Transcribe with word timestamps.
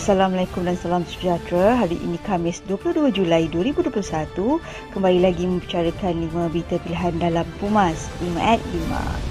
Assalamualaikum 0.00 0.62
dan 0.62 0.78
salam 0.78 1.02
sejahtera. 1.02 1.74
Hari 1.78 1.98
ini 1.98 2.18
Khamis 2.22 2.62
22 2.70 3.10
Julai 3.10 3.50
2021. 3.50 3.94
Kembali 4.94 5.18
lagi 5.18 5.44
membicarakan 5.46 6.30
5 6.30 6.52
berita 6.54 6.76
pilihan 6.82 7.14
dalam 7.18 7.46
Pumas 7.58 8.10
5 8.22 8.38
at 8.38 8.60
5. 8.62 9.30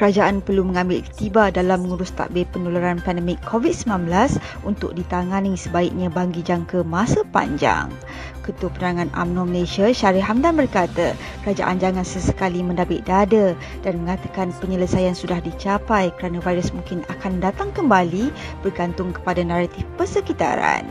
kerajaan 0.00 0.40
perlu 0.40 0.64
mengambil 0.64 1.04
iktibar 1.04 1.52
dalam 1.52 1.84
mengurus 1.84 2.08
takbir 2.16 2.48
penularan 2.48 3.04
pandemik 3.04 3.36
COVID-19 3.44 4.08
untuk 4.64 4.96
ditangani 4.96 5.60
sebaiknya 5.60 6.08
bagi 6.08 6.40
jangka 6.40 6.88
masa 6.88 7.20
panjang. 7.28 7.92
Ketua 8.50 8.74
Penerangan 8.74 9.14
UMNO 9.14 9.46
Malaysia 9.46 9.86
Syarif 9.94 10.26
Hamdan 10.26 10.58
berkata, 10.58 11.14
kerajaan 11.46 11.78
jangan 11.78 12.02
sesekali 12.02 12.66
mendabik 12.66 13.06
dada 13.06 13.54
dan 13.86 14.02
mengatakan 14.02 14.50
penyelesaian 14.58 15.14
sudah 15.14 15.38
dicapai 15.38 16.10
kerana 16.18 16.42
virus 16.42 16.74
mungkin 16.74 17.06
akan 17.06 17.38
datang 17.38 17.70
kembali 17.70 18.34
bergantung 18.66 19.14
kepada 19.14 19.46
naratif 19.46 19.86
persekitaran. 19.94 20.82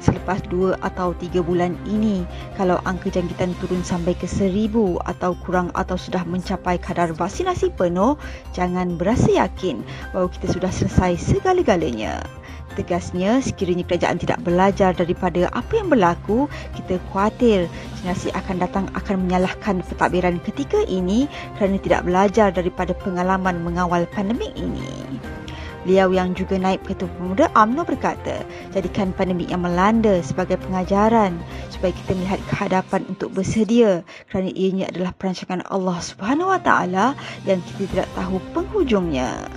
Selepas 0.00 0.40
dua 0.48 0.80
atau 0.80 1.12
tiga 1.18 1.44
bulan 1.44 1.76
ini 1.84 2.24
kalau 2.56 2.80
angka 2.88 3.12
jangkitan 3.12 3.52
turun 3.60 3.84
sampai 3.84 4.16
ke 4.16 4.24
seribu 4.30 4.96
atau 5.04 5.36
kurang 5.44 5.68
atau 5.76 5.98
sudah 6.00 6.24
mencapai 6.24 6.80
kadar 6.80 7.12
vaksinasi 7.12 7.74
penuh 7.76 8.16
jangan 8.56 8.96
berasa 8.96 9.28
yakin 9.28 9.84
bahawa 10.14 10.32
kita 10.32 10.54
sudah 10.54 10.72
selesai 10.72 11.20
segala-galanya 11.20 12.24
tegasnya 12.78 13.42
sekiranya 13.42 13.82
kerajaan 13.82 14.22
tidak 14.22 14.38
belajar 14.46 14.94
daripada 14.94 15.50
apa 15.50 15.72
yang 15.74 15.90
berlaku 15.90 16.46
kita 16.78 17.02
khawatir 17.10 17.66
generasi 17.98 18.30
akan 18.30 18.56
datang 18.62 18.86
akan 18.94 19.26
menyalahkan 19.26 19.82
pentadbiran 19.82 20.38
ketika 20.46 20.78
ini 20.86 21.26
kerana 21.58 21.82
tidak 21.82 22.06
belajar 22.06 22.54
daripada 22.54 22.94
pengalaman 22.94 23.58
mengawal 23.66 24.06
pandemik 24.14 24.54
ini 24.54 24.86
Beliau 25.88 26.12
yang 26.12 26.36
juga 26.36 26.60
naib 26.60 26.84
ketua 26.84 27.08
pemuda 27.16 27.48
UMNO 27.56 27.86
berkata, 27.88 28.44
jadikan 28.76 29.08
pandemik 29.14 29.48
yang 29.48 29.64
melanda 29.64 30.20
sebagai 30.20 30.60
pengajaran 30.60 31.40
supaya 31.72 31.96
kita 31.96 32.12
melihat 32.12 32.40
kehadapan 32.50 33.08
untuk 33.08 33.32
bersedia 33.32 34.04
kerana 34.28 34.52
ianya 34.52 34.92
adalah 34.92 35.16
perancangan 35.16 35.64
Allah 35.70 35.96
Subhanahu 36.04 36.52
Wa 36.52 36.60
Taala 36.60 37.06
yang 37.48 37.64
kita 37.64 37.88
tidak 37.88 38.08
tahu 38.12 38.36
penghujungnya. 38.52 39.48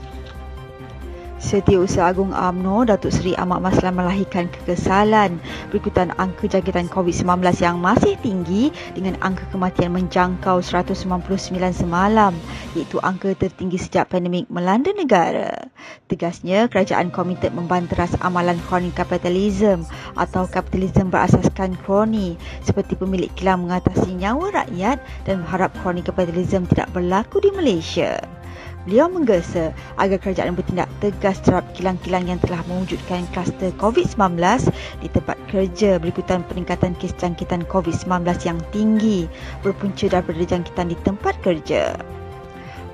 Setiausaha 1.41 2.13
Agung 2.13 2.37
AMNO 2.37 2.85
Datuk 2.85 3.09
Seri 3.09 3.33
Ahmad 3.33 3.65
Maslan 3.65 3.97
melahirkan 3.97 4.45
kekesalan 4.53 5.41
berikutan 5.73 6.13
angka 6.21 6.45
jangkitan 6.45 6.85
COVID-19 6.85 7.41
yang 7.65 7.81
masih 7.81 8.13
tinggi 8.21 8.69
dengan 8.93 9.17
angka 9.25 9.49
kematian 9.49 9.89
menjangkau 9.89 10.61
199 10.61 11.01
semalam 11.73 12.37
iaitu 12.77 13.01
angka 13.01 13.33
tertinggi 13.33 13.81
sejak 13.81 14.13
pandemik 14.13 14.45
melanda 14.53 14.93
negara. 14.93 15.65
Tegasnya, 16.05 16.69
kerajaan 16.69 17.09
komited 17.09 17.57
membanteras 17.57 18.13
amalan 18.21 18.61
kroni 18.69 18.93
kapitalisme 18.93 19.81
atau 20.13 20.45
kapitalisme 20.45 21.09
berasaskan 21.09 21.73
kroni 21.81 22.37
seperti 22.61 22.93
pemilik 22.93 23.33
kilang 23.33 23.65
mengatasi 23.65 24.13
nyawa 24.13 24.61
rakyat 24.61 25.01
dan 25.25 25.41
berharap 25.41 25.73
kroni 25.81 26.05
kapitalisme 26.05 26.69
tidak 26.69 26.93
berlaku 26.93 27.41
di 27.41 27.49
Malaysia. 27.49 28.21
Beliau 28.85 29.13
menggesa 29.13 29.77
agar 30.01 30.17
kerajaan 30.17 30.57
bertindak 30.57 30.89
tegas 30.97 31.37
terhadap 31.45 31.69
kilang-kilang 31.77 32.25
yang 32.25 32.41
telah 32.41 32.65
mewujudkan 32.65 33.29
kluster 33.29 33.69
COVID-19 33.77 34.41
di 35.05 35.07
tempat 35.13 35.37
kerja 35.53 36.01
berikutan 36.01 36.41
peningkatan 36.49 36.97
kes 36.97 37.13
jangkitan 37.21 37.61
COVID-19 37.69 38.25
yang 38.41 38.59
tinggi 38.73 39.29
berpunca 39.61 40.09
daripada 40.09 40.41
jangkitan 40.41 40.89
di 40.89 40.97
tempat 41.05 41.37
kerja. 41.45 41.93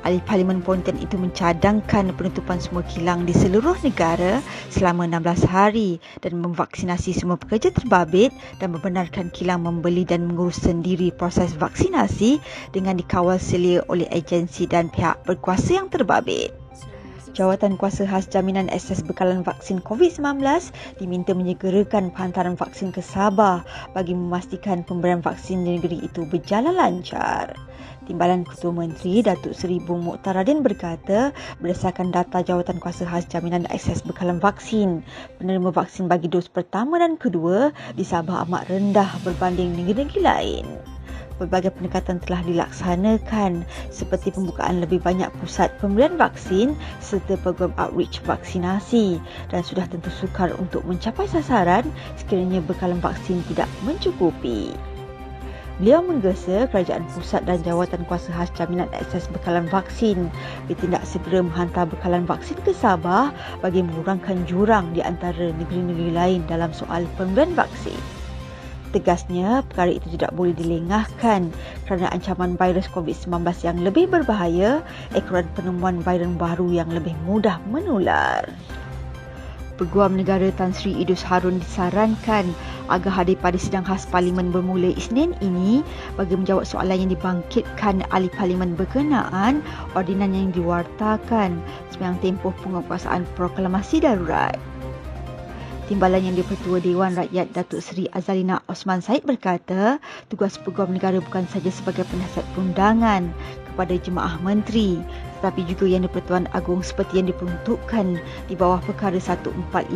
Ahli 0.01 0.19
Parlimen 0.25 0.65
Pontian 0.65 0.97
itu 0.97 1.15
mencadangkan 1.15 2.09
penutupan 2.17 2.57
semua 2.57 2.81
kilang 2.89 3.29
di 3.29 3.37
seluruh 3.37 3.77
negara 3.85 4.41
selama 4.73 5.05
16 5.05 5.45
hari 5.45 6.01
dan 6.25 6.41
memvaksinasi 6.41 7.13
semua 7.13 7.37
pekerja 7.37 7.69
terbabit 7.69 8.33
dan 8.57 8.73
membenarkan 8.73 9.29
kilang 9.29 9.61
membeli 9.61 10.01
dan 10.01 10.25
mengurus 10.25 10.65
sendiri 10.65 11.13
proses 11.13 11.53
vaksinasi 11.53 12.41
dengan 12.73 12.97
dikawal 12.97 13.37
selia 13.37 13.85
oleh 13.85 14.09
agensi 14.09 14.65
dan 14.65 14.89
pihak 14.89 15.21
berkuasa 15.29 15.77
yang 15.77 15.93
terbabit. 15.93 16.56
Jawatan 17.35 17.75
Kuasa 17.75 18.07
Khas 18.07 18.31
Jaminan 18.31 18.71
Akses 18.71 19.03
Bekalan 19.03 19.43
Vaksin 19.43 19.83
COVID-19 19.83 20.39
diminta 21.01 21.35
menyegerakan 21.35 22.15
penghantaran 22.15 22.55
vaksin 22.55 22.95
ke 22.95 23.03
Sabah 23.03 23.67
bagi 23.91 24.15
memastikan 24.15 24.87
pemberian 24.87 25.19
vaksin 25.19 25.67
di 25.67 25.75
negeri 25.75 26.07
itu 26.07 26.23
berjalan 26.27 26.77
lancar. 26.77 27.55
Timbalan 28.07 28.47
Ketua 28.47 28.71
Menteri 28.71 29.19
Datuk 29.19 29.51
Seri 29.51 29.83
Bung 29.83 30.07
Muktaradin 30.07 30.63
berkata, 30.63 31.35
berdasarkan 31.59 32.15
data 32.15 32.39
Jawatan 32.39 32.79
Kuasa 32.79 33.03
Khas 33.03 33.27
Jaminan 33.27 33.67
Akses 33.67 33.99
Bekalan 34.03 34.39
Vaksin, 34.39 35.03
penerima 35.41 35.75
vaksin 35.75 36.07
bagi 36.07 36.31
dos 36.31 36.47
pertama 36.47 36.95
dan 37.03 37.19
kedua 37.19 37.75
di 37.99 38.07
Sabah 38.07 38.47
amat 38.47 38.71
rendah 38.71 39.19
berbanding 39.27 39.75
negeri-negeri 39.75 40.21
lain 40.23 40.96
pelbagai 41.37 41.71
pendekatan 41.77 42.17
telah 42.25 42.41
dilaksanakan 42.43 43.63
seperti 43.93 44.33
pembukaan 44.33 44.81
lebih 44.81 44.99
banyak 45.01 45.29
pusat 45.39 45.71
pemberian 45.79 46.17
vaksin 46.17 46.73
serta 46.99 47.37
program 47.45 47.71
outreach 47.77 48.19
vaksinasi 48.25 49.21
dan 49.53 49.61
sudah 49.61 49.85
tentu 49.87 50.09
sukar 50.11 50.51
untuk 50.57 50.83
mencapai 50.83 51.29
sasaran 51.29 51.85
sekiranya 52.17 52.59
bekalan 52.65 52.99
vaksin 52.99 53.45
tidak 53.47 53.69
mencukupi. 53.85 54.73
Beliau 55.77 56.01
menggesa 56.01 56.65
kerajaan 56.73 57.05
pusat 57.13 57.45
dan 57.45 57.61
jawatan 57.61 58.01
kuasa 58.09 58.33
khas 58.33 58.49
jaminan 58.57 58.89
akses 58.97 59.29
bekalan 59.29 59.69
vaksin 59.69 60.25
bertindak 60.65 61.05
segera 61.05 61.45
menghantar 61.45 61.85
bekalan 61.85 62.25
vaksin 62.25 62.57
ke 62.65 62.73
Sabah 62.73 63.29
bagi 63.61 63.85
mengurangkan 63.85 64.41
jurang 64.49 64.89
di 64.97 65.05
antara 65.05 65.53
negeri-negeri 65.53 66.09
lain 66.17 66.41
dalam 66.49 66.73
soal 66.73 67.05
pemberian 67.13 67.53
vaksin. 67.53 68.16
Tegasnya, 68.95 69.67
perkara 69.67 69.91
itu 69.99 70.07
tidak 70.15 70.31
boleh 70.31 70.55
dilengahkan 70.55 71.51
kerana 71.83 72.07
ancaman 72.15 72.55
virus 72.55 72.87
COVID-19 72.95 73.43
yang 73.67 73.77
lebih 73.83 74.07
berbahaya 74.07 74.79
ekoran 75.11 75.43
penemuan 75.59 75.99
virus 75.99 76.31
baru 76.39 76.71
yang 76.71 76.87
lebih 76.95 77.11
mudah 77.27 77.59
menular. 77.67 78.47
Peguam 79.77 80.17
Negara 80.17 80.49
Tan 80.57 80.73
Sri 80.73 80.89
Idus 80.89 81.21
Harun 81.21 81.61
disarankan 81.61 82.49
agar 82.89 83.11
hadir 83.13 83.37
pada 83.37 83.61
sidang 83.61 83.85
khas 83.85 84.09
Parlimen 84.09 84.49
bermula 84.49 84.89
Isnin 84.97 85.37
ini 85.37 85.85
bagi 86.17 86.33
menjawab 86.33 86.65
soalan 86.65 87.05
yang 87.05 87.11
dibangkitkan 87.13 88.01
ahli 88.09 88.31
Parlimen 88.33 88.73
berkenaan 88.73 89.61
ordinan 89.93 90.33
yang 90.33 90.49
diwartakan 90.49 91.61
sepanjang 91.93 92.17
tempoh 92.39 92.55
penguasaan 92.65 93.29
proklamasi 93.37 94.01
darurat. 94.01 94.57
Timbalan 95.87 96.27
yang 96.27 96.35
dipertua 96.35 96.83
Dewan 96.83 97.15
Rakyat 97.15 97.55
Datuk 97.55 97.79
Seri 97.79 98.11
Azalina 98.11 98.59
Osman 98.67 98.99
Said 98.99 99.23
berkata, 99.23 100.03
tugas 100.27 100.59
peguam 100.59 100.91
negara 100.91 101.23
bukan 101.23 101.47
saja 101.47 101.71
sebagai 101.71 102.03
penasihat 102.11 102.43
perundangan 102.51 103.31
kepada 103.71 103.95
jemaah 103.95 104.35
menteri 104.43 104.99
tetapi 105.37 105.69
juga 105.69 105.85
yang 105.85 106.01
di-Pertuan 106.01 106.49
Agong 106.57 106.81
seperti 106.81 107.21
yang 107.21 107.29
diperuntukkan 107.29 108.17
di 108.49 108.55
bawah 108.57 108.81
perkara 108.81 109.21
145-2 109.21 109.93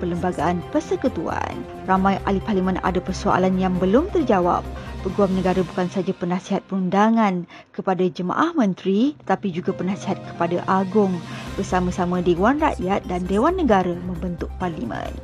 Perlembagaan 0.00 0.64
Persekutuan. 0.72 1.52
Ramai 1.84 2.16
ahli 2.24 2.40
parlimen 2.40 2.80
ada 2.80 2.96
persoalan 2.96 3.60
yang 3.60 3.76
belum 3.76 4.08
terjawab. 4.08 4.64
Peguam 4.98 5.30
negara 5.30 5.62
bukan 5.62 5.86
saja 5.86 6.10
penasihat 6.10 6.66
perundangan 6.66 7.46
kepada 7.70 8.02
jemaah 8.10 8.50
menteri 8.58 9.14
tetapi 9.22 9.54
juga 9.54 9.70
penasihat 9.70 10.18
kepada 10.34 10.58
Agong 10.66 11.14
bersama-sama 11.54 12.18
Dewan 12.18 12.58
Rakyat 12.58 13.06
dan 13.06 13.22
Dewan 13.30 13.54
Negara 13.58 13.94
membentuk 13.94 14.50
parlimen. 14.58 15.14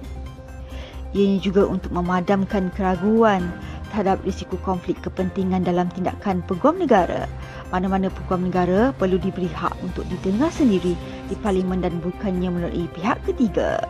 Ianya 1.15 1.39
juga 1.43 1.67
untuk 1.67 1.91
memadamkan 1.91 2.71
keraguan 2.75 3.51
terhadap 3.91 4.23
risiko 4.23 4.59
konflik 4.63 4.99
kepentingan 5.03 5.63
dalam 5.63 5.87
tindakan 5.95 6.43
peguam 6.47 6.79
negara 6.79 7.31
mana-mana 7.75 8.07
peguam 8.07 8.47
negara 8.47 8.95
perlu 8.95 9.19
diberi 9.19 9.51
hak 9.51 9.75
untuk 9.83 10.07
didengar 10.07 10.55
sendiri 10.55 10.95
di 11.27 11.35
parlimen 11.43 11.83
dan 11.83 11.99
bukannya 11.99 12.47
melalui 12.47 12.87
pihak 12.95 13.19
ketiga. 13.27 13.83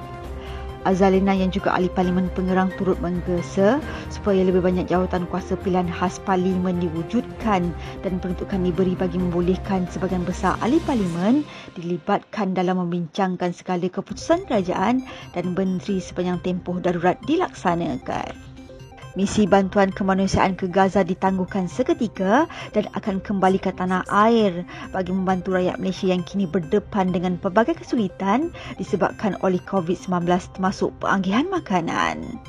Azalina 0.85 1.33
yang 1.33 1.51
juga 1.51 1.73
ahli 1.73 1.89
parlimen 1.91 2.31
pengerang 2.33 2.71
turut 2.77 3.01
menggesa 3.01 3.83
supaya 4.13 4.45
lebih 4.45 4.61
banyak 4.61 4.87
jawatan 4.87 5.27
kuasa 5.29 5.57
pilihan 5.61 5.89
khas 5.89 6.21
parlimen 6.23 6.79
diwujudkan 6.79 7.73
dan 8.05 8.13
peruntukan 8.23 8.63
diberi 8.63 8.95
bagi 8.95 9.19
membolehkan 9.19 9.89
sebagian 9.91 10.23
besar 10.23 10.61
ahli 10.61 10.79
parlimen 10.85 11.43
dilibatkan 11.75 12.55
dalam 12.55 12.79
membincangkan 12.85 13.51
segala 13.51 13.89
keputusan 13.91 14.47
kerajaan 14.47 15.03
dan 15.35 15.57
menteri 15.59 15.99
sepanjang 15.99 16.39
tempoh 16.45 16.79
darurat 16.79 17.19
dilaksanakan. 17.27 18.54
Misi 19.15 19.47
bantuan 19.47 19.95
kemanusiaan 19.95 20.59
ke 20.59 20.67
Gaza 20.67 21.07
ditangguhkan 21.07 21.71
seketika 21.71 22.51
dan 22.75 22.91
akan 22.99 23.23
kembali 23.23 23.63
ke 23.63 23.71
tanah 23.71 24.03
air 24.11 24.67
bagi 24.91 25.15
membantu 25.15 25.55
rakyat 25.55 25.79
Malaysia 25.79 26.11
yang 26.11 26.27
kini 26.27 26.51
berdepan 26.51 27.15
dengan 27.15 27.39
pelbagai 27.39 27.79
kesulitan 27.79 28.51
disebabkan 28.75 29.39
oleh 29.47 29.63
COVID-19 29.71 30.27
termasuk 30.59 30.91
penganggihan 30.99 31.47
makanan. 31.47 32.43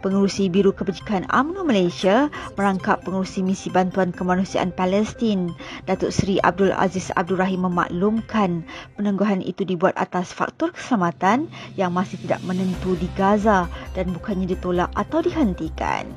Pengurusi 0.00 0.48
Biru 0.48 0.72
Kebajikan 0.72 1.28
UMNO 1.28 1.60
Malaysia 1.68 2.32
merangkap 2.56 3.04
pengurusi 3.04 3.44
misi 3.44 3.68
bantuan 3.68 4.16
kemanusiaan 4.16 4.72
Palestin. 4.72 5.52
Datuk 5.84 6.08
Seri 6.08 6.40
Abdul 6.40 6.72
Aziz 6.72 7.12
Abdul 7.20 7.36
Rahim 7.36 7.68
memaklumkan 7.68 8.64
penangguhan 8.96 9.44
itu 9.44 9.68
dibuat 9.68 9.92
atas 10.00 10.32
faktor 10.32 10.72
keselamatan 10.72 11.52
yang 11.76 11.92
masih 11.92 12.16
tidak 12.24 12.40
menentu 12.48 12.96
di 12.96 13.12
Gaza 13.12 13.68
dan 13.92 14.16
bukannya 14.16 14.48
ditolak 14.48 14.88
atau 14.96 15.20
dihentikan. 15.20 16.08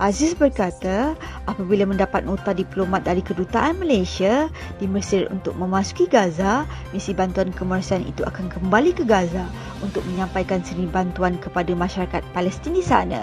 Aziz 0.00 0.32
berkata, 0.32 1.12
apabila 1.44 1.84
mendapat 1.84 2.24
nota 2.24 2.56
diplomat 2.56 3.04
dari 3.04 3.20
kedutaan 3.20 3.76
Malaysia 3.76 4.48
di 4.80 4.88
Mesir 4.88 5.28
untuk 5.28 5.52
memasuki 5.56 6.08
Gaza, 6.08 6.64
misi 6.96 7.12
bantuan 7.12 7.52
kemanusiaan 7.52 8.08
itu 8.08 8.24
akan 8.24 8.48
kembali 8.48 8.96
ke 8.96 9.04
Gaza 9.04 9.44
untuk 9.84 10.00
menyampaikan 10.08 10.64
seni 10.64 10.88
bantuan 10.88 11.36
kepada 11.36 11.70
masyarakat 11.76 12.22
Palestin 12.32 12.72
di 12.72 12.84
sana. 12.84 13.20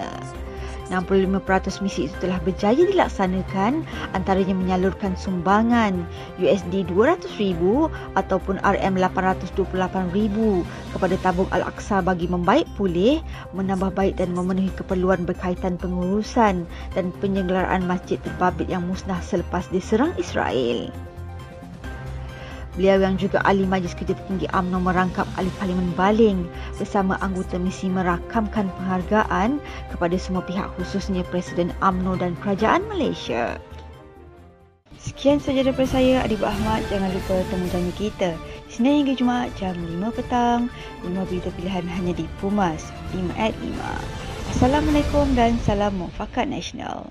65% 0.90 1.80
misi 1.86 2.10
itu 2.10 2.16
telah 2.18 2.42
berjaya 2.42 2.82
dilaksanakan 2.82 3.86
antaranya 4.12 4.52
menyalurkan 4.52 5.14
sumbangan 5.14 6.02
USD 6.42 6.90
200,000 6.90 7.30
ataupun 8.18 8.58
RM 8.60 8.94
828,000 8.98 9.70
kepada 10.92 11.16
tabung 11.22 11.48
Al-Aqsa 11.54 12.02
bagi 12.02 12.26
membaik 12.26 12.66
pulih, 12.74 13.22
menambah 13.54 13.94
baik 13.94 14.18
dan 14.18 14.34
memenuhi 14.34 14.74
keperluan 14.74 15.22
berkaitan 15.22 15.78
pengurusan 15.78 16.66
dan 16.92 17.04
penyelenggaraan 17.22 17.86
masjid 17.86 18.18
terbabit 18.26 18.66
yang 18.66 18.82
musnah 18.90 19.22
selepas 19.22 19.70
diserang 19.70 20.10
Israel. 20.18 20.90
Beliau 22.78 23.02
yang 23.02 23.18
juga 23.18 23.42
ahli 23.42 23.66
Majlis 23.66 23.98
Kerja 23.98 24.14
Tinggi 24.30 24.46
UMNO 24.54 24.78
merangkap 24.78 25.26
ahli 25.34 25.50
Parlimen 25.58 25.90
Baling 25.98 26.46
bersama 26.78 27.18
anggota 27.18 27.58
misi 27.58 27.90
merakamkan 27.90 28.70
penghargaan 28.78 29.58
kepada 29.90 30.14
semua 30.14 30.46
pihak 30.46 30.70
khususnya 30.78 31.26
Presiden 31.34 31.74
UMNO 31.82 32.22
dan 32.22 32.38
Kerajaan 32.38 32.86
Malaysia. 32.86 33.58
Sekian 35.00 35.40
sahaja 35.40 35.64
daripada 35.64 35.88
saya, 35.96 36.20
Adib 36.20 36.44
Ahmad. 36.44 36.84
Jangan 36.92 37.08
lupa 37.16 37.40
temu 37.48 37.66
janji 37.72 37.92
kita. 37.96 38.36
Senin 38.68 39.02
hingga 39.02 39.16
Jumaat 39.16 39.48
jam 39.56 39.72
5 39.72 40.12
petang. 40.12 40.68
5 41.02 41.24
berita 41.26 41.48
pilihan 41.56 41.88
hanya 41.88 42.12
di 42.12 42.28
Pumas 42.38 42.92
5 43.16 43.32
at 43.40 43.56
5. 43.56 43.80
Assalamualaikum 44.52 45.32
dan 45.32 45.56
salam 45.64 45.96
mufakat 45.96 46.46
nasional. 46.52 47.08